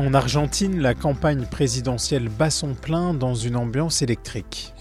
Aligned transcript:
En 0.00 0.14
Argentine, 0.14 0.80
la 0.80 0.94
campagne 0.94 1.44
présidentielle 1.44 2.30
bat 2.30 2.48
son 2.48 2.72
plein 2.72 3.12
dans 3.12 3.34
une 3.34 3.54
ambiance 3.54 4.00
électrique. 4.00 4.72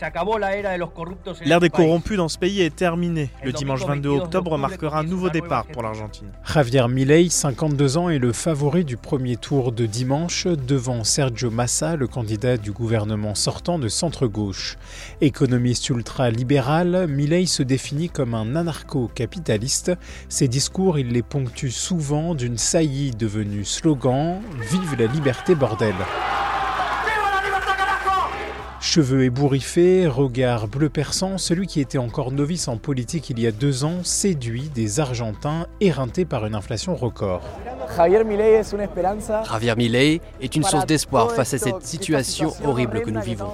L'ère 1.44 1.60
des 1.60 1.70
corrompus 1.70 2.16
dans 2.16 2.30
ce 2.30 2.38
pays 2.38 2.62
est 2.62 2.74
terminée. 2.74 3.30
Le 3.44 3.52
dimanche 3.52 3.86
22 3.86 4.08
octobre 4.08 4.58
marquera 4.58 5.00
un 5.00 5.04
nouveau 5.04 5.30
départ 5.30 5.66
pour 5.66 5.84
l'Argentine. 5.84 6.30
Javier 6.46 6.88
Milei, 6.88 7.28
52 7.28 7.98
ans, 7.98 8.08
est 8.08 8.18
le 8.18 8.32
favori 8.32 8.86
du 8.86 8.96
premier 8.96 9.36
tour 9.36 9.74
de 9.74 9.86
dimanche 9.86 10.48
devant 10.48 11.04
Sergio 11.04 11.52
Massa, 11.52 11.98
le 11.98 12.08
candidat 12.08 12.56
du 12.56 12.72
gouvernement 12.72 13.36
sortant 13.36 13.78
de 13.78 13.90
centre-gauche. 13.90 14.78
Économiste 15.20 15.90
ultra-libéral, 15.90 17.08
Milei 17.10 17.46
se 17.46 17.62
définit 17.62 18.08
comme 18.10 18.36
un 18.36 18.56
anarcho-capitaliste. 18.56 19.92
Ses 20.30 20.48
discours, 20.48 20.98
il 20.98 21.10
les 21.10 21.24
ponctue 21.24 21.72
souvent 21.72 22.36
d'une 22.36 22.58
saillie 22.58 23.12
devenue 23.12 23.66
slogan 23.66 24.40
Vive 24.72 24.96
la 24.98 25.09
liberté, 25.14 25.56
bordel! 25.56 25.96
Cheveux 28.82 29.24
ébouriffés, 29.24 30.08
regard 30.08 30.68
bleu 30.68 30.90
perçant, 30.90 31.38
celui 31.38 31.68
qui 31.68 31.82
était 31.82 31.98
encore 31.98 32.32
novice 32.32 32.68
en 32.68 32.78
politique 32.78 33.30
il 33.30 33.40
y 33.40 33.46
a 33.46 33.52
deux 33.52 33.84
ans 33.84 34.04
séduit 34.04 34.70
des 34.74 35.00
Argentins 35.00 35.68
éreintés 35.82 36.26
par 36.26 36.46
une 36.46 36.56
inflation 36.56 36.96
record. 36.96 37.42
Javier 37.96 38.24
Milei 38.24 38.54
es 38.54 38.74
una 38.74 38.84
esperanza. 38.84 39.44
Javier 39.44 39.76
Milei 39.76 40.22
est 40.40 40.56
une 40.56 40.64
source 40.64 40.86
d'espoir 40.86 41.32
face 41.34 41.54
à 41.54 41.58
cette 41.58 41.86
situation 41.86 42.54
horrible 42.64 43.02
que 43.02 43.10
nous 43.10 43.22
vivons. 43.22 43.52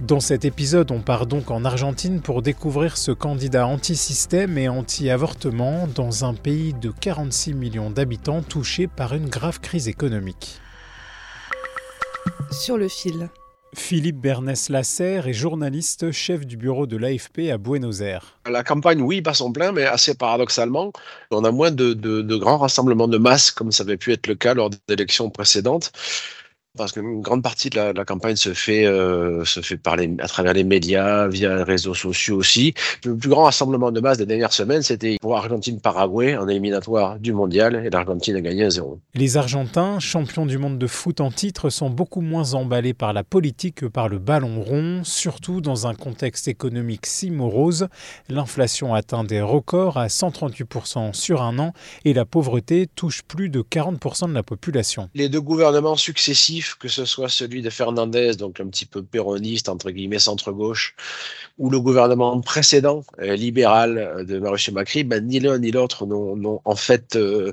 Dans 0.00 0.20
cet 0.20 0.44
épisode, 0.44 0.90
on 0.90 1.00
part 1.00 1.26
donc 1.26 1.50
en 1.50 1.64
Argentine 1.64 2.20
pour 2.20 2.42
découvrir 2.42 2.98
ce 2.98 3.10
candidat 3.10 3.66
anti-système 3.66 4.58
et 4.58 4.68
anti-avortement 4.68 5.88
dans 5.94 6.24
un 6.24 6.34
pays 6.34 6.74
de 6.74 6.90
46 6.90 7.54
millions 7.54 7.90
d'habitants 7.90 8.42
touché 8.42 8.86
par 8.86 9.14
une 9.14 9.28
grave 9.28 9.60
crise 9.60 9.88
économique. 9.88 10.60
Sur 12.50 12.76
le 12.78 12.88
fil. 12.88 13.28
Philippe 13.74 14.16
Bernès 14.16 14.70
Lasserre 14.70 15.28
est 15.28 15.34
journaliste, 15.34 16.10
chef 16.10 16.46
du 16.46 16.56
bureau 16.56 16.86
de 16.86 16.96
l'AFP 16.96 17.50
à 17.52 17.58
Buenos 17.58 18.00
Aires. 18.00 18.38
La 18.50 18.64
campagne, 18.64 19.02
oui, 19.02 19.20
bat 19.20 19.34
son 19.34 19.52
plein, 19.52 19.72
mais 19.72 19.84
assez 19.84 20.14
paradoxalement, 20.14 20.90
on 21.30 21.44
a 21.44 21.50
moins 21.50 21.70
de, 21.70 21.92
de- 21.92 22.22
de 22.22 22.36
grands 22.36 22.56
rassemblements 22.56 23.08
de 23.08 23.18
masse, 23.18 23.50
comme 23.50 23.70
ça 23.70 23.82
avait 23.82 23.98
pu 23.98 24.12
être 24.12 24.26
le 24.26 24.36
cas 24.36 24.54
lors 24.54 24.70
des 24.70 24.78
élections 24.88 25.28
précédentes, 25.28 25.92
parce 26.78 26.92
qu'une 26.92 27.20
grande 27.20 27.42
partie 27.42 27.68
de 27.70 27.76
la, 27.76 27.92
de 27.92 27.98
la 27.98 28.04
campagne 28.04 28.36
se 28.36 28.54
fait, 28.54 28.86
euh, 28.86 29.44
se 29.44 29.60
fait 29.60 29.76
par 29.76 29.96
les- 29.96 30.14
à 30.20 30.28
travers 30.28 30.52
les 30.54 30.64
médias, 30.64 31.26
via 31.28 31.54
les 31.56 31.62
réseaux 31.64 31.94
sociaux 31.94 32.36
aussi. 32.36 32.72
Le 33.04 33.16
plus 33.16 33.28
grand 33.28 33.44
rassemblement 33.44 33.90
de 33.90 34.00
masse 34.00 34.16
des 34.18 34.26
dernières 34.26 34.52
semaines, 34.52 34.82
c'était 34.82 35.16
pour 35.20 35.36
Argentine-Paraguay 35.36 36.36
en 36.36 36.48
éliminatoire 36.48 37.18
du 37.18 37.32
mondial, 37.32 37.82
et 37.84 37.90
l'Argentine 37.90 38.36
a 38.36 38.40
gagné 38.40 38.64
1-0. 38.66 38.98
Les 39.14 39.36
Argentins, 39.36 39.98
champions 39.98 40.46
du 40.46 40.56
monde 40.58 40.78
de 40.78 40.86
foot 40.86 41.20
en 41.20 41.30
titre, 41.30 41.68
sont 41.70 41.90
beaucoup 41.90 42.20
moins 42.20 42.54
emballés 42.54 42.94
par 42.94 43.12
la 43.12 43.24
politique 43.24 43.76
que 43.76 43.86
par 43.86 44.08
le 44.08 44.18
ballon 44.18 44.62
rond, 44.62 45.02
surtout 45.04 45.60
dans 45.60 45.86
un 45.86 45.94
contexte 45.94 46.48
économique 46.48 47.06
si 47.06 47.30
morose. 47.30 47.88
L'inflation 48.28 48.94
atteint 48.94 49.24
des 49.24 49.40
records 49.40 49.96
à 49.98 50.08
138% 50.08 51.12
sur 51.12 51.42
un 51.42 51.58
an 51.58 51.72
et 52.04 52.14
la 52.14 52.24
pauvreté 52.24 52.86
touche 52.94 53.22
plus 53.22 53.48
de 53.48 53.60
40% 53.62 54.28
de 54.28 54.34
la 54.34 54.42
population. 54.42 55.08
les 55.14 55.28
deux 55.28 55.40
gouvernements 55.40 55.96
successifs, 55.96 56.67
que 56.76 56.88
ce 56.88 57.04
soit 57.04 57.28
celui 57.28 57.62
de 57.62 57.70
Fernandez, 57.70 58.34
donc 58.36 58.60
un 58.60 58.66
petit 58.68 58.86
peu 58.86 59.02
péroniste, 59.02 59.68
entre 59.68 59.90
guillemets, 59.90 60.18
centre-gauche, 60.18 60.94
ou 61.58 61.70
le 61.70 61.80
gouvernement 61.80 62.40
précédent, 62.40 63.04
euh, 63.20 63.36
libéral, 63.36 63.98
euh, 63.98 64.24
de 64.24 64.38
Mauricio 64.38 64.72
Macri, 64.72 65.04
ben, 65.04 65.26
ni 65.26 65.40
l'un 65.40 65.58
ni 65.58 65.70
l'autre 65.70 66.06
n'ont 66.06 66.60
en 66.64 66.76
fait 66.76 67.16
euh, 67.16 67.52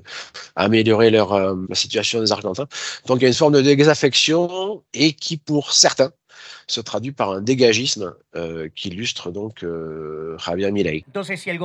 amélioré 0.55 1.09
leur, 1.09 1.55
situation 1.73 2.21
des 2.21 2.31
Argentins. 2.31 2.67
Donc 3.07 3.19
il 3.19 3.23
y 3.23 3.25
a 3.25 3.27
une 3.29 3.33
forme 3.33 3.53
de 3.53 3.61
désaffection 3.61 4.83
et 4.93 5.13
qui, 5.13 5.37
pour 5.37 5.73
certains, 5.73 6.11
se 6.67 6.81
traduit 6.81 7.11
par 7.11 7.31
un 7.31 7.41
dégagisme 7.41 8.13
euh, 8.35 8.69
qui 8.75 8.89
illustre 8.89 9.31
donc 9.31 9.63
euh, 9.63 10.37
Javier 10.37 10.71
Milei. 10.71 11.05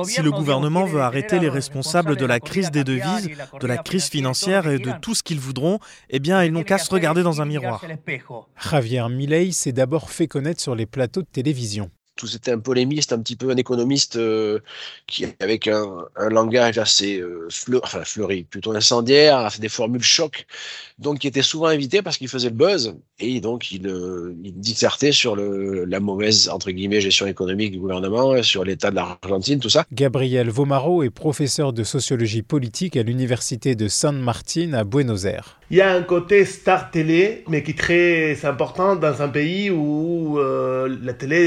Si 0.05 0.21
le 0.21 0.31
gouvernement 0.31 0.85
veut 0.85 1.01
arrêter 1.01 1.39
les 1.39 1.49
responsables 1.49 2.15
de 2.15 2.25
la 2.25 2.39
crise 2.39 2.71
des 2.71 2.83
devises, 2.83 3.29
de 3.59 3.67
la 3.67 3.77
crise 3.77 4.09
financière 4.09 4.67
et 4.67 4.79
de 4.79 4.91
tout 5.01 5.15
ce 5.15 5.23
qu'ils 5.23 5.39
voudront, 5.39 5.79
eh 6.09 6.19
bien, 6.19 6.43
ils 6.43 6.51
n'ont 6.51 6.63
qu'à 6.63 6.77
se 6.77 6.91
regarder 6.91 7.23
dans 7.23 7.41
un 7.41 7.45
miroir. 7.45 7.83
Javier 8.69 9.07
Milei 9.09 9.51
s'est 9.51 9.71
d'abord 9.71 10.09
fait 10.09 10.27
connaître 10.27 10.61
sur 10.61 10.75
les 10.75 10.85
plateaux 10.85 11.21
de 11.21 11.27
télévision. 11.31 11.89
Tout 12.15 12.27
c'était 12.27 12.51
un 12.51 12.59
polémiste, 12.59 13.13
un 13.13 13.19
petit 13.19 13.35
peu 13.35 13.49
un 13.49 13.57
économiste 13.57 14.15
euh, 14.15 14.59
qui 15.07 15.25
avec 15.39 15.67
un, 15.67 16.05
un 16.15 16.29
langage 16.29 16.77
assez 16.77 17.19
euh, 17.19 17.47
fleur, 17.49 17.81
enfin, 17.83 18.03
fleuri, 18.03 18.43
plutôt 18.43 18.73
incendiaire, 18.73 19.37
a 19.37 19.49
fait 19.49 19.61
des 19.61 19.69
formules 19.69 20.03
choc, 20.03 20.45
donc 20.99 21.19
qui 21.19 21.27
était 21.27 21.41
souvent 21.41 21.67
invité 21.67 22.01
parce 22.01 22.17
qu'il 22.17 22.27
faisait 22.27 22.49
le 22.49 22.55
buzz 22.55 22.95
et 23.19 23.39
donc 23.39 23.71
il, 23.71 23.87
euh, 23.87 24.35
il 24.43 24.59
dissertait 24.59 25.11
sur 25.11 25.35
le, 25.35 25.85
la 25.85 25.99
mauvaise 25.99 26.49
entre 26.49 26.71
guillemets 26.71 27.01
gestion 27.01 27.27
économique 27.27 27.71
du 27.71 27.79
gouvernement, 27.79 28.41
sur 28.43 28.63
l'état 28.63 28.91
de 28.91 28.95
l'Argentine, 28.95 29.59
tout 29.59 29.69
ça. 29.69 29.85
Gabriel 29.91 30.49
Vomaro 30.49 31.03
est 31.03 31.09
professeur 31.09 31.73
de 31.73 31.83
sociologie 31.83 32.41
politique 32.41 32.97
à 32.97 33.03
l'université 33.03 33.75
de 33.75 33.87
San 33.87 34.19
Martín 34.19 34.73
à 34.75 34.83
Buenos 34.83 35.25
Aires. 35.25 35.59
Il 35.71 35.77
y 35.77 35.81
a 35.81 35.93
un 35.93 36.01
côté 36.01 36.43
star 36.43 36.91
télé, 36.91 37.45
mais 37.47 37.63
qui 37.63 37.71
est 37.71 37.77
très 37.77 38.45
important 38.45 38.97
dans 38.97 39.21
un 39.21 39.29
pays 39.29 39.69
où 39.69 40.37
euh, 40.37 40.97
la 41.01 41.13
télé 41.13 41.37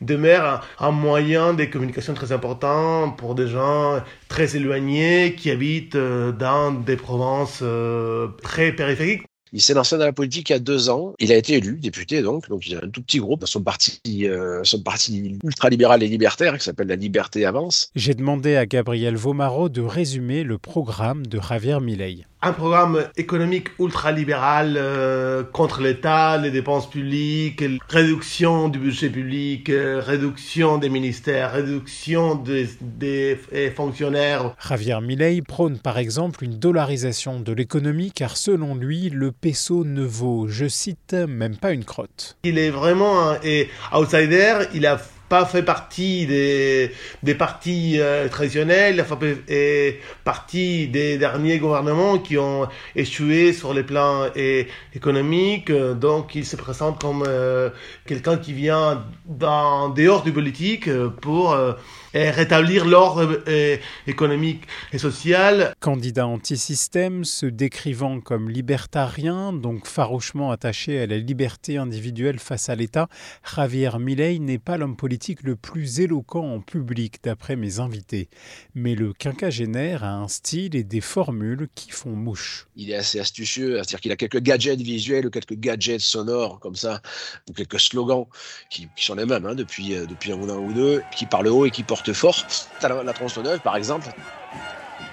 demeure 0.00 0.66
un 0.78 0.90
moyen 0.90 1.54
de 1.54 1.64
communication 1.64 2.14
très 2.14 2.32
important 2.32 3.10
pour 3.10 3.34
des 3.34 3.48
gens 3.48 4.00
très 4.28 4.56
éloignés 4.56 5.34
qui 5.36 5.50
habitent 5.50 5.94
euh, 5.96 6.32
dans 6.32 6.72
des 6.72 6.96
provinces 6.96 7.60
euh, 7.62 8.28
très 8.42 8.72
périphériques. 8.72 9.22
Il 9.52 9.62
s'est 9.62 9.74
lancé 9.74 9.96
dans 9.96 10.04
la 10.04 10.12
politique 10.12 10.50
il 10.50 10.52
y 10.52 10.56
a 10.56 10.58
deux 10.58 10.90
ans. 10.90 11.14
Il 11.18 11.32
a 11.32 11.36
été 11.36 11.54
élu 11.54 11.78
député, 11.78 12.20
donc. 12.20 12.48
Donc, 12.48 12.66
il 12.66 12.76
a 12.76 12.84
un 12.84 12.88
tout 12.90 13.00
petit 13.00 13.20
groupe, 13.20 13.46
son 13.46 13.62
parti, 13.62 14.00
euh, 14.24 14.60
son 14.64 14.82
parti 14.82 15.38
ultralibéral 15.44 16.02
et 16.02 16.08
libertaire, 16.08 16.58
qui 16.58 16.64
s'appelle 16.64 16.88
La 16.88 16.96
Liberté 16.96 17.46
Avance. 17.46 17.90
J'ai 17.94 18.14
demandé 18.14 18.56
à 18.56 18.66
Gabriel 18.66 19.16
Vomaro 19.16 19.68
de 19.68 19.80
résumer 19.80 20.42
le 20.42 20.58
programme 20.58 21.26
de 21.26 21.40
Javier 21.40 21.80
Milei. 21.80 22.26
Un 22.42 22.52
programme 22.52 23.08
économique 23.16 23.68
ultra-libéral 23.80 24.76
euh, 24.76 25.42
contre 25.42 25.80
l'État, 25.80 26.36
les 26.36 26.50
dépenses 26.50 26.88
publiques, 26.88 27.64
réduction 27.88 28.68
du 28.68 28.78
budget 28.78 29.08
public, 29.08 29.70
euh, 29.70 30.02
réduction 30.04 30.76
des 30.76 30.90
ministères, 30.90 31.52
réduction 31.52 32.34
des, 32.34 32.68
des 32.82 33.38
fonctionnaires. 33.74 34.54
Javier 34.68 35.00
Milei 35.00 35.40
prône 35.40 35.78
par 35.78 35.98
exemple 35.98 36.44
une 36.44 36.58
dollarisation 36.58 37.40
de 37.40 37.52
l'économie 37.52 38.12
car 38.12 38.36
selon 38.36 38.74
lui, 38.74 39.08
le 39.08 39.32
peso 39.32 39.84
ne 39.84 40.04
vaut, 40.04 40.46
je 40.46 40.68
cite, 40.68 41.14
même 41.14 41.56
pas 41.56 41.72
une 41.72 41.84
crotte. 41.84 42.36
Il 42.44 42.58
est 42.58 42.70
vraiment 42.70 43.30
un 43.30 43.38
et 43.42 43.68
outsider, 43.92 44.58
il 44.74 44.86
a 44.86 45.00
pas 45.28 45.44
fait 45.44 45.62
partie 45.62 46.26
des, 46.26 46.92
des 47.22 47.34
partis 47.34 47.98
euh, 47.98 48.28
traditionnels, 48.28 49.04
fait 49.04 50.00
partie 50.24 50.88
des 50.88 51.18
derniers 51.18 51.58
gouvernements 51.58 52.18
qui 52.18 52.38
ont 52.38 52.68
échoué 52.94 53.52
sur 53.52 53.74
les 53.74 53.82
plans 53.82 54.26
euh, 54.36 54.64
économiques. 54.94 55.72
Donc, 55.72 56.34
il 56.34 56.44
se 56.44 56.56
présente 56.56 57.00
comme 57.00 57.24
euh, 57.26 57.70
quelqu'un 58.06 58.36
qui 58.36 58.52
vient 58.52 59.04
d'en 59.26 59.88
dehors 59.88 60.22
du 60.22 60.32
politique 60.32 60.88
euh, 60.88 61.08
pour 61.08 61.52
euh, 61.52 61.72
rétablir 62.14 62.86
l'ordre 62.86 63.42
euh, 63.48 63.76
économique 64.06 64.62
et 64.92 64.98
social. 64.98 65.74
Candidat 65.80 66.26
anti-système, 66.26 67.24
se 67.24 67.46
décrivant 67.46 68.20
comme 68.20 68.48
libertarien, 68.48 69.52
donc 69.52 69.86
farouchement 69.86 70.50
attaché 70.50 71.00
à 71.00 71.06
la 71.06 71.18
liberté 71.18 71.76
individuelle 71.76 72.38
face 72.38 72.68
à 72.68 72.74
l'État, 72.74 73.08
Javier 73.54 73.90
Milei 73.98 74.38
n'est 74.38 74.58
pas 74.58 74.76
l'homme 74.76 74.96
politique 74.96 75.15
le 75.42 75.56
plus 75.56 76.00
éloquent 76.00 76.44
en 76.44 76.60
public 76.60 77.18
d'après 77.22 77.56
mes 77.56 77.80
invités. 77.80 78.28
Mais 78.74 78.94
le 78.94 79.12
quinquagénaire 79.12 80.04
a 80.04 80.12
un 80.12 80.28
style 80.28 80.76
et 80.76 80.84
des 80.84 81.00
formules 81.00 81.68
qui 81.74 81.90
font 81.90 82.10
mouche. 82.10 82.68
Il 82.76 82.90
est 82.90 82.96
assez 82.96 83.20
astucieux, 83.20 83.76
c'est-à-dire 83.76 84.00
qu'il 84.00 84.12
a 84.12 84.16
quelques 84.16 84.40
gadgets 84.40 84.80
visuels 84.80 85.26
ou 85.26 85.30
quelques 85.30 85.58
gadgets 85.58 86.00
sonores 86.00 86.60
comme 86.60 86.76
ça, 86.76 87.00
ou 87.48 87.52
quelques 87.52 87.80
slogans 87.80 88.26
qui, 88.70 88.88
sont 88.96 89.14
les 89.14 89.26
mêmes 89.26 89.46
hein, 89.46 89.54
depuis, 89.54 89.94
euh, 89.94 90.06
un 90.28 90.58
ou 90.58 90.72
deux, 90.72 91.02
qui 91.14 91.26
parlent 91.26 91.48
haut 91.48 91.66
et 91.66 91.70
qui 91.70 91.82
portent 91.82 92.12
fort. 92.12 92.36
La, 92.82 93.02
la 93.02 93.12
tronçonneuse, 93.12 93.60
par 93.60 93.76
exemple, 93.76 94.08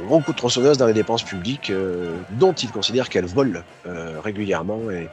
gros 0.02 0.20
coup 0.20 0.32
de 0.32 0.38
tronçonneuse 0.38 0.78
dans 0.78 0.88
les 0.88 0.94
dépenses 0.94 1.24
publiques 1.24 1.70
euh, 1.70 2.18
dont 2.32 2.54
il 2.54 2.72
considère 2.72 3.10
qu'elles 3.10 3.26
volent 3.26 3.62
euh, 3.86 4.20
régulièrement 4.20 4.90
et 4.92 5.10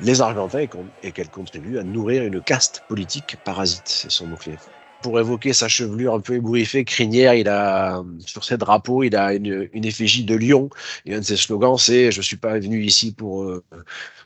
les 0.00 0.20
Argentins 0.20 0.66
et 1.02 1.12
qu'elles 1.12 1.30
contribuent 1.30 1.78
à 1.78 1.82
nourrir 1.82 2.24
une 2.24 2.40
caste 2.40 2.82
politique 2.88 3.36
parasite, 3.44 3.82
c'est 3.86 4.10
son 4.10 4.26
mot-clé. 4.26 4.56
Pour 5.02 5.20
évoquer 5.20 5.52
sa 5.52 5.68
chevelure 5.68 6.14
un 6.14 6.20
peu 6.20 6.34
ébouriffée, 6.34 6.84
crinière, 6.84 7.34
il 7.34 7.48
a 7.48 8.02
sur 8.18 8.42
ses 8.42 8.56
drapeaux, 8.56 9.04
il 9.04 9.14
a 9.14 9.32
une, 9.32 9.68
effigie 9.72 10.24
de 10.24 10.34
lion. 10.34 10.70
Et 11.06 11.14
un 11.14 11.20
de 11.20 11.24
ses 11.24 11.36
slogans, 11.36 11.78
c'est 11.78 12.10
"Je 12.10 12.20
suis 12.20 12.36
pas 12.36 12.58
venu 12.58 12.82
ici 12.82 13.12
pour 13.12 13.44
euh, 13.44 13.64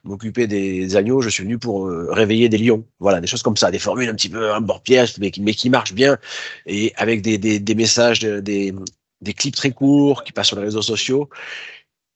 m'occuper 0.03 0.47
des 0.47 0.97
agneaux, 0.97 1.21
je 1.21 1.29
suis 1.29 1.43
venu 1.43 1.59
pour 1.59 1.89
réveiller 1.89 2.49
des 2.49 2.57
lions." 2.57 2.87
Voilà, 3.01 3.21
des 3.21 3.27
choses 3.27 3.43
comme 3.43 3.59
ça, 3.59 3.71
des 3.71 3.79
formules 3.79 4.09
un 4.09 4.15
petit 4.15 4.31
peu 4.31 4.51
un 4.51 4.63
bord 4.63 4.81
piège, 4.83 5.19
mais 5.19 5.31
qui, 5.31 5.69
marchent 5.69 5.93
bien 5.93 6.17
et 6.65 6.95
avec 6.97 7.21
des, 7.21 7.75
messages, 7.75 8.21
des 8.21 8.73
clips 9.37 9.57
très 9.57 9.73
courts 9.73 10.25
qui 10.25 10.33
passent 10.33 10.49
sur 10.49 10.57
les 10.57 10.65
réseaux 10.65 10.81
sociaux 10.81 11.29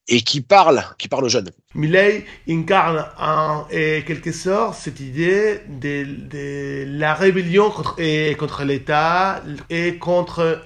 et 0.08 0.20
qui 0.20 0.40
parlent, 0.40 0.84
qui 0.98 1.08
parlent 1.08 1.24
aux 1.24 1.28
jeunes. 1.28 1.50
Milley 1.74 2.24
incarne 2.48 3.04
en 3.18 3.64
quelque 3.70 4.32
sorte 4.32 4.78
cette 4.78 5.00
idée 5.00 5.60
de, 5.68 6.84
la 6.98 7.14
rébellion 7.14 7.70
contre, 7.70 7.96
contre 8.36 8.64
l'État 8.64 9.42
et 9.68 9.96
contre 9.98 10.62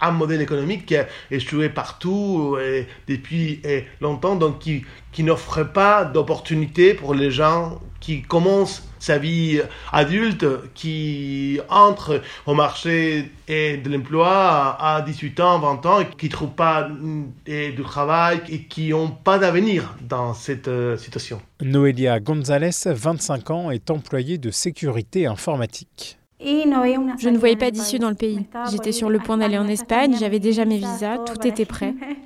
un 0.00 0.10
modèle 0.10 0.40
économique 0.40 0.86
qui 0.86 0.96
a 0.96 1.06
échoué 1.30 1.68
partout 1.68 2.56
et 2.60 2.86
depuis 3.08 3.62
longtemps, 4.00 4.36
donc 4.36 4.58
qui, 4.58 4.84
qui 5.12 5.22
n'offre 5.22 5.62
pas 5.64 6.04
d'opportunités 6.04 6.94
pour 6.94 7.14
les 7.14 7.30
gens 7.30 7.80
qui 8.00 8.22
commencent 8.22 8.82
sa 8.98 9.18
vie 9.18 9.60
adulte, 9.92 10.46
qui 10.74 11.60
entre 11.68 12.22
au 12.46 12.54
marché 12.54 13.30
de 13.48 13.88
l'emploi 13.90 14.76
à 14.80 15.02
18 15.02 15.40
ans, 15.40 15.58
20 15.58 15.86
ans, 15.86 16.00
et 16.00 16.06
qui 16.18 16.26
ne 16.26 16.30
trouvent 16.30 16.54
pas 16.54 16.88
de 16.88 17.82
travail 17.82 18.40
et 18.48 18.62
qui 18.64 18.90
n'ont 18.90 19.08
pas 19.10 19.38
d'avenir 19.38 19.96
dans 20.02 20.34
cette 20.34 20.68
euh, 20.68 20.96
situation. 20.96 21.40
Noelia 21.62 22.20
González, 22.20 22.70
25 22.86 23.50
ans, 23.50 23.70
est 23.70 23.90
employée 23.90 24.38
de 24.38 24.50
sécurité 24.50 25.26
informatique. 25.26 26.18
Je 26.40 27.28
ne 27.28 27.38
voyais 27.38 27.56
pas 27.56 27.70
d'issue 27.70 27.98
dans 27.98 28.10
le 28.10 28.14
pays. 28.14 28.46
J'étais 28.70 28.92
sur 28.92 29.08
le 29.08 29.18
point 29.18 29.38
d'aller 29.38 29.58
en 29.58 29.68
Espagne, 29.68 30.16
j'avais 30.18 30.38
déjà 30.40 30.64
mes 30.64 30.78
visas, 30.78 31.18
tout 31.18 31.46
était 31.46 31.64
prêt. 31.64 31.94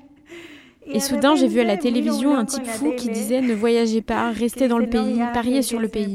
Et 0.93 1.01
soudain, 1.01 1.35
j'ai 1.37 1.49
vu 1.49 1.61
à 1.61 1.65
la 1.65 1.77
télévision 1.77 2.37
un 2.37 2.45
type 2.45 2.67
fou 2.67 2.93
qui 2.97 3.09
disait 3.09 3.41
ne 3.41 3.55
voyagez 3.55 4.03
pas, 4.03 4.33
restez 4.33 4.69
dans 4.69 4.79
le 4.79 4.89
pays, 4.89 5.21
pariez 5.33 5.63
sur 5.63 5.81
le 5.81 5.89
pays. 5.89 6.15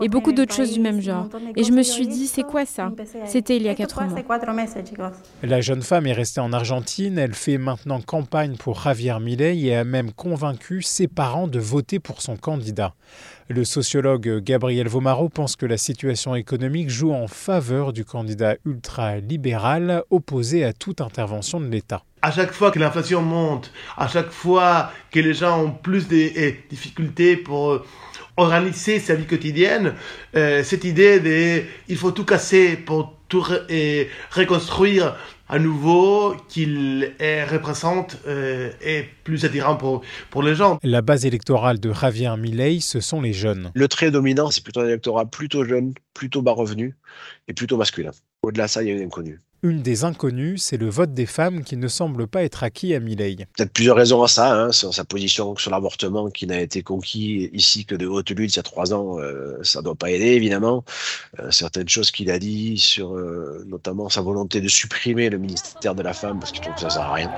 Et 0.00 0.08
beaucoup 0.08 0.32
d'autres 0.32 0.54
choses 0.54 0.72
du 0.72 0.80
même 0.80 1.00
genre. 1.00 1.28
Et 1.56 1.64
je 1.64 1.72
me 1.72 1.82
suis 1.82 2.06
dit, 2.06 2.26
c'est 2.26 2.42
quoi 2.42 2.66
ça 2.66 2.92
C'était 3.26 3.56
il 3.56 3.62
y 3.62 3.68
a 3.68 3.74
quatre 3.74 4.02
mois. 4.02 4.18
La 5.42 5.60
jeune 5.60 5.82
femme 5.82 6.06
est 6.06 6.12
restée 6.12 6.40
en 6.40 6.52
Argentine. 6.52 7.18
Elle 7.18 7.34
fait 7.34 7.58
maintenant 7.58 8.00
campagne 8.00 8.56
pour 8.56 8.80
Javier 8.82 9.18
Milei 9.20 9.66
et 9.66 9.76
a 9.76 9.84
même 9.84 10.12
convaincu 10.12 10.82
ses 10.82 11.08
parents 11.08 11.48
de 11.48 11.58
voter 11.58 11.98
pour 11.98 12.22
son 12.22 12.36
candidat. 12.36 12.94
Le 13.48 13.64
sociologue 13.64 14.38
Gabriel 14.44 14.86
Vomaro 14.88 15.28
pense 15.28 15.56
que 15.56 15.66
la 15.66 15.76
situation 15.76 16.34
économique 16.34 16.88
joue 16.88 17.12
en 17.12 17.26
faveur 17.26 17.92
du 17.92 18.04
candidat 18.04 18.56
ultra-libéral 18.64 20.04
opposé 20.10 20.64
à 20.64 20.72
toute 20.72 21.00
intervention 21.00 21.60
de 21.60 21.66
l'État 21.66 22.04
à 22.22 22.30
chaque 22.30 22.52
fois 22.52 22.70
que 22.70 22.78
l'inflation 22.78 23.22
monte, 23.22 23.72
à 23.96 24.08
chaque 24.08 24.30
fois 24.30 24.92
que 25.10 25.20
les 25.20 25.34
gens 25.34 25.64
ont 25.64 25.70
plus 25.70 26.08
de 26.08 26.16
eh, 26.16 26.64
difficultés 26.68 27.36
pour 27.36 27.72
euh, 27.72 27.84
organiser 28.36 28.98
sa 28.98 29.14
vie 29.14 29.26
quotidienne, 29.26 29.94
euh, 30.36 30.62
cette 30.62 30.84
idée 30.84 31.20
de 31.20 31.62
il 31.88 31.96
faut 31.96 32.10
tout 32.10 32.24
casser 32.24 32.76
pour 32.76 33.14
tout 33.28 33.46
et 33.68 34.08
reconstruire 34.32 35.16
à 35.48 35.58
nouveau 35.58 36.36
qu'il 36.48 37.12
représente 37.50 38.18
euh, 38.26 38.70
est 38.80 39.06
plus 39.24 39.44
attirant 39.44 39.76
pour, 39.76 40.02
pour 40.30 40.42
les 40.42 40.54
gens. 40.54 40.78
La 40.82 41.02
base 41.02 41.26
électorale 41.26 41.80
de 41.80 41.92
Javier 41.92 42.36
Milei, 42.36 42.80
ce 42.80 43.00
sont 43.00 43.20
les 43.20 43.32
jeunes. 43.32 43.70
Le 43.74 43.88
trait 43.88 44.10
dominant, 44.10 44.50
c'est 44.50 44.62
plutôt 44.62 44.80
un 44.80 44.86
électorat 44.86 45.26
plutôt 45.26 45.64
jeune, 45.64 45.94
plutôt 46.14 46.42
bas 46.42 46.52
revenu 46.52 46.96
et 47.48 47.52
plutôt 47.52 47.76
masculin. 47.76 48.12
Au-delà 48.42 48.66
de 48.66 48.70
ça, 48.70 48.82
il 48.82 48.88
y 48.88 48.92
a 48.92 48.94
une 48.94 49.02
inconnue. 49.02 49.40
Une 49.62 49.82
des 49.82 50.04
inconnues, 50.04 50.56
c'est 50.56 50.78
le 50.78 50.88
vote 50.88 51.12
des 51.12 51.26
femmes 51.26 51.64
qui 51.64 51.76
ne 51.76 51.86
semble 51.86 52.26
pas 52.26 52.44
être 52.44 52.62
acquis 52.62 52.94
à 52.94 53.00
Milley. 53.00 53.46
Peut-être 53.58 53.74
plusieurs 53.74 53.96
raisons 53.96 54.22
à 54.22 54.28
ça, 54.28 54.54
hein, 54.54 54.72
sur 54.72 54.94
sa 54.94 55.04
position 55.04 55.54
sur 55.56 55.70
l'avortement 55.70 56.30
qui 56.30 56.46
n'a 56.46 56.60
été 56.60 56.82
conquis 56.82 57.50
ici 57.52 57.84
que 57.84 57.94
de 57.94 58.06
haute 58.06 58.30
lutte 58.30 58.54
il 58.54 58.56
y 58.56 58.60
a 58.60 58.62
trois 58.62 58.94
ans, 58.94 59.18
euh, 59.18 59.58
ça 59.62 59.80
ne 59.80 59.84
doit 59.84 59.94
pas 59.96 60.10
aider 60.10 60.28
évidemment. 60.28 60.82
Euh, 61.40 61.50
certaines 61.50 61.90
choses 61.90 62.10
qu'il 62.10 62.30
a 62.30 62.38
dit 62.38 62.78
sur 62.78 63.14
euh, 63.14 63.62
notamment 63.66 64.08
sa 64.08 64.22
volonté 64.22 64.62
de 64.62 64.68
supprimer 64.68 65.28
le 65.28 65.36
ministère 65.36 65.94
de 65.94 66.02
la 66.02 66.14
femme 66.14 66.40
parce 66.40 66.52
qu'il 66.52 66.62
trouve 66.62 66.76
que 66.76 66.80
ça 66.80 66.88
sert 66.88 67.02
à 67.02 67.12
rien. 67.12 67.30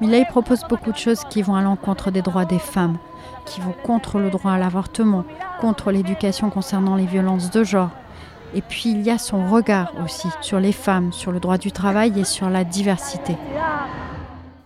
Milley 0.00 0.24
propose 0.28 0.62
beaucoup 0.68 0.90
de 0.90 0.98
choses 0.98 1.20
qui 1.30 1.42
vont 1.42 1.54
à 1.54 1.62
l'encontre 1.62 2.10
des 2.10 2.22
droits 2.22 2.46
des 2.46 2.58
femmes, 2.58 2.98
qui 3.46 3.60
vont 3.60 3.74
contre 3.84 4.18
le 4.18 4.28
droit 4.28 4.52
à 4.52 4.58
l'avortement, 4.58 5.24
contre 5.60 5.92
l'éducation 5.92 6.50
concernant 6.50 6.96
les 6.96 7.06
violences 7.06 7.52
de 7.52 7.62
genre 7.62 7.90
et 8.54 8.62
puis 8.62 8.90
il 8.90 9.02
y 9.02 9.10
a 9.10 9.18
son 9.18 9.48
regard 9.50 9.92
aussi 10.04 10.28
sur 10.40 10.60
les 10.60 10.72
femmes, 10.72 11.12
sur 11.12 11.32
le 11.32 11.40
droit 11.40 11.58
du 11.58 11.72
travail 11.72 12.18
et 12.18 12.24
sur 12.24 12.48
la 12.50 12.64
diversité. 12.64 13.36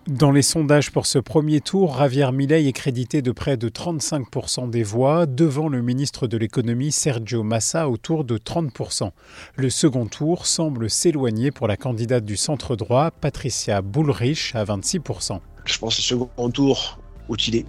Dans 0.07 0.31
les 0.31 0.41
sondages 0.41 0.91
pour 0.91 1.05
ce 1.05 1.17
premier 1.17 1.61
tour, 1.61 1.97
Javier 1.97 2.29
Milei 2.33 2.67
est 2.67 2.73
crédité 2.73 3.21
de 3.21 3.31
près 3.31 3.55
de 3.55 3.69
35% 3.69 4.69
des 4.69 4.83
voix, 4.83 5.25
devant 5.25 5.69
le 5.69 5.81
ministre 5.81 6.27
de 6.27 6.35
l'économie 6.35 6.91
Sergio 6.91 7.41
Massa 7.41 7.87
autour 7.87 8.25
de 8.25 8.37
30%. 8.37 9.11
Le 9.55 9.69
second 9.69 10.05
tour 10.07 10.45
semble 10.45 10.89
s'éloigner 10.89 11.51
pour 11.51 11.69
la 11.69 11.77
candidate 11.77 12.25
du 12.25 12.35
centre 12.35 12.75
droit, 12.75 13.11
Patricia 13.11 13.81
Bullrich, 13.81 14.53
à 14.55 14.65
26%. 14.65 15.39
Je 15.63 15.79
pense 15.79 15.95
que 15.95 16.01
le 16.01 16.19
second 16.19 16.49
tour 16.51 16.99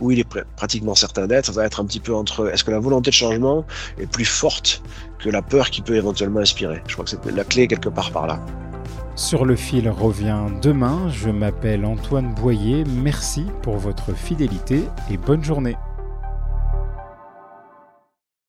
où 0.00 0.10
il 0.10 0.20
est, 0.20 0.28
pratiquement 0.56 0.94
certain 0.94 1.26
d'être, 1.26 1.46
ça 1.46 1.52
va 1.52 1.64
être 1.64 1.80
un 1.80 1.84
petit 1.84 2.00
peu 2.00 2.14
entre 2.14 2.50
est-ce 2.52 2.64
que 2.64 2.70
la 2.70 2.78
volonté 2.78 3.10
de 3.10 3.14
changement 3.14 3.64
est 3.98 4.06
plus 4.06 4.24
forte 4.24 4.82
que 5.18 5.30
la 5.30 5.42
peur 5.42 5.70
qui 5.70 5.82
peut 5.82 5.96
éventuellement 5.96 6.40
inspirer? 6.40 6.82
Je 6.86 6.92
crois 6.92 7.04
que 7.04 7.10
c'est 7.10 7.24
la 7.30 7.44
clé 7.44 7.66
quelque 7.66 7.88
part 7.88 8.10
par 8.10 8.26
là. 8.26 8.40
Sur 9.16 9.44
le 9.44 9.54
fil 9.54 9.88
revient 9.88 10.46
demain. 10.60 11.08
Je 11.08 11.30
m'appelle 11.30 11.84
Antoine 11.84 12.34
Boyer. 12.34 12.84
Merci 12.84 13.46
pour 13.62 13.76
votre 13.76 14.14
fidélité 14.14 14.82
et 15.10 15.16
bonne 15.16 15.44
journée. 15.44 15.76